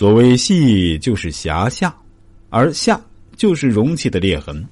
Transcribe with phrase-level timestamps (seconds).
[0.00, 1.94] 所谓隙，就是狭下，
[2.48, 2.98] 而下
[3.36, 4.66] 就是容器的裂痕。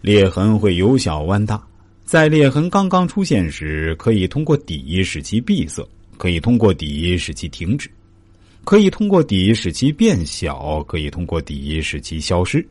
[0.00, 1.64] 裂痕会由小弯大，
[2.04, 7.88] 在裂痕刚刚出现时，可以通过底使其闭塞，可以通过底使其停止，
[8.64, 12.66] 可以通过底使其变小，可以通过底使其消失，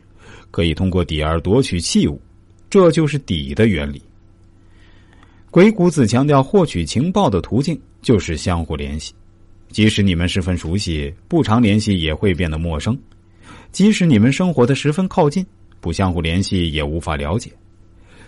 [0.51, 2.21] 可以通过底而夺取器物。
[2.69, 4.01] 这就是底的原理。
[5.49, 9.13] 鬼谷子强调，获取情报的途径就是相互联系。
[9.69, 12.93] 即使你们十分熟悉，不常联系也会变得陌生；
[13.71, 15.45] 即使你们生活的十分靠近，
[15.79, 17.51] 不相互联系也无法了解。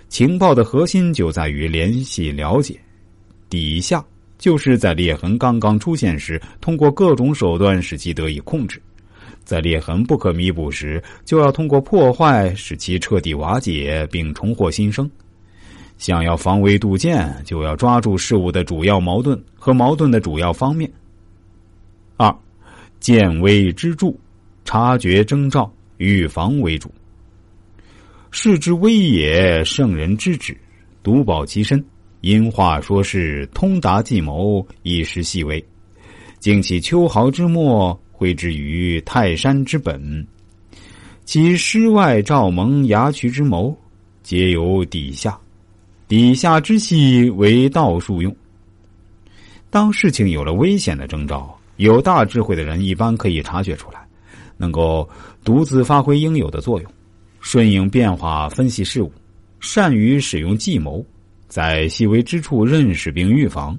[0.08, 2.80] 情报的核心就在于联系了解。
[3.50, 4.06] 底下
[4.38, 8.80] 就是在裂痕刚刚出现时，通过各种手段使其得以控制；
[9.44, 15.10] 在裂痕不可弥补时，就要通过破坏使其彻底瓦解并重获新生。
[15.98, 20.92] 想要防微杜渐，就要抓住事物的主要矛盾和矛盾的主要方面。
[23.02, 24.16] 见微知著，
[24.64, 26.90] 察觉征兆，预防为主。
[28.30, 30.56] 事之微也，圣人知之，
[31.04, 31.84] 独保其身。
[32.22, 35.62] 因话说事，通达计谋，以识细微。
[36.40, 40.26] 经其秋毫之末，挥之于泰山之本。
[41.26, 43.76] 其师外照蒙牙渠之谋，
[44.22, 45.36] 皆由底下。
[46.08, 48.36] 底下之细为道术用。
[49.72, 51.58] 当事情有了危险的征兆。
[51.82, 54.08] 有大智慧的人一般可以察觉出来，
[54.56, 55.10] 能够
[55.44, 56.92] 独自发挥应有的作用，
[57.40, 59.12] 顺应变化分析事物，
[59.60, 61.04] 善于使用计谋，
[61.48, 63.76] 在细微之处认识并预防。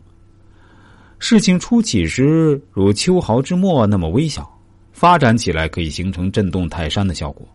[1.20, 4.52] 事情初起时如秋毫之末那么微小，
[4.92, 7.46] 发展起来可以形成震动泰山的效果。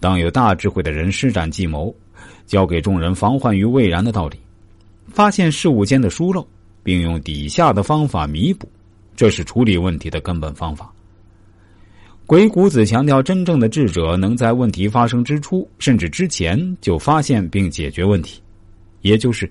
[0.00, 1.94] 当有大智慧的人施展计谋，
[2.46, 4.38] 教给众人防患于未然的道理，
[5.08, 6.48] 发现事物间的疏漏，
[6.82, 8.66] 并用底下的方法弥补。
[9.16, 10.92] 这是处理问题的根本方法。
[12.26, 18.42] 鬼谷子强调，真正的智者能在问题发生之初，甚至之前就发现并解决问题，
[19.02, 19.50] 也就是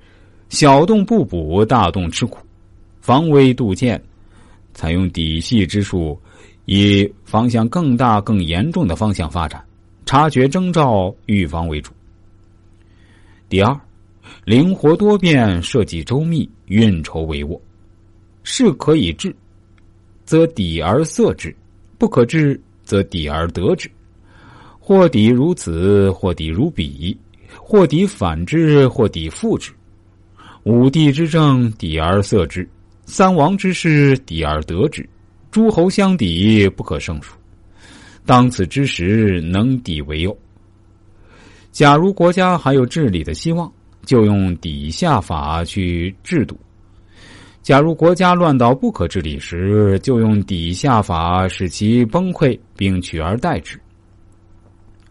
[0.50, 2.40] 小洞不补，大洞吃苦，
[3.00, 4.02] 防微杜渐，
[4.74, 6.20] 采用底细之术，
[6.66, 9.64] 以方向更大、更严重的方向发展，
[10.06, 11.94] 察觉征兆，预防为主。
[13.48, 13.80] 第二，
[14.44, 17.58] 灵活多变，设计周密，运筹帷幄，
[18.44, 19.34] 事可以治。
[20.26, 21.56] 则抵而塞之，
[21.98, 23.90] 不可治则抵而得之。
[24.80, 27.18] 或抵如此，或抵如彼，
[27.58, 29.72] 或抵反之，或抵复之。
[30.64, 32.64] 五帝之政，抵而塞之；
[33.06, 35.08] 三王之事，抵而得之。
[35.52, 37.36] 诸侯相抵，不可胜数。
[38.26, 40.36] 当此之时，能抵为右。
[41.72, 43.72] 假如国家还有治理的希望，
[44.06, 46.58] 就用底下法去制度。
[47.66, 53.76] 假如国家乱到不可治理时，就用底下法使其崩溃，并取而代之；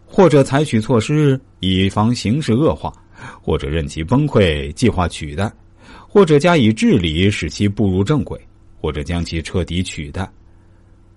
[0.07, 2.93] 或者采取措施以防形势恶化，
[3.43, 5.51] 或者任其崩溃，计划取代；
[6.07, 8.39] 或者加以治理，使其步入正轨；
[8.81, 10.31] 或者将其彻底取代。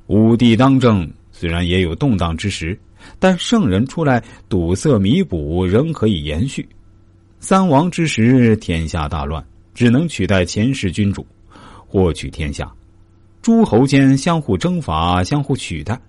[0.08, 2.76] 武帝当政，虽然也有动荡之时，
[3.20, 6.68] 但圣人出来堵塞弥补，仍可以延续。
[7.40, 9.46] 三王之时，天下大乱。
[9.78, 11.24] 只能取代前世君主，
[11.86, 12.66] 获取天下；
[13.44, 16.02] 诸侯间相互征伐、相互取代，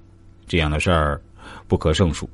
[0.46, 1.20] 这样的事儿
[1.66, 2.26] 不可胜数。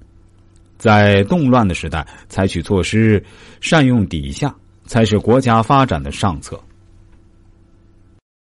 [0.79, 3.21] 在动乱的时代，采取措施，
[3.61, 4.55] 善用底下，
[4.87, 6.57] 才是国家发展的上策。